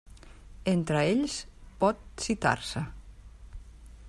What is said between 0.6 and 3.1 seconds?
Entre ells pot citar-se.